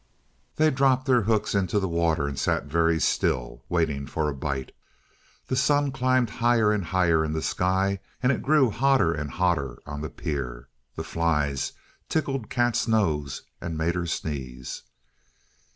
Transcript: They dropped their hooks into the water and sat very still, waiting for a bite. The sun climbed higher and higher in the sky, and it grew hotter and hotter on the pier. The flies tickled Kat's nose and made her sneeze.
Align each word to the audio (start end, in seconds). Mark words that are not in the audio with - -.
They 0.55 0.71
dropped 0.71 1.05
their 1.05 1.21
hooks 1.21 1.53
into 1.53 1.79
the 1.79 1.87
water 1.87 2.27
and 2.27 2.39
sat 2.39 2.65
very 2.65 2.99
still, 2.99 3.63
waiting 3.69 4.07
for 4.07 4.29
a 4.29 4.33
bite. 4.33 4.71
The 5.45 5.55
sun 5.55 5.91
climbed 5.91 6.31
higher 6.41 6.71
and 6.71 6.85
higher 6.85 7.23
in 7.23 7.33
the 7.33 7.41
sky, 7.43 7.99
and 8.23 8.31
it 8.31 8.41
grew 8.41 8.71
hotter 8.71 9.13
and 9.13 9.29
hotter 9.29 9.77
on 9.85 10.01
the 10.01 10.09
pier. 10.09 10.69
The 10.95 11.03
flies 11.03 11.73
tickled 12.09 12.49
Kat's 12.49 12.87
nose 12.87 13.43
and 13.61 13.77
made 13.77 13.93
her 13.93 14.07
sneeze. 14.07 14.81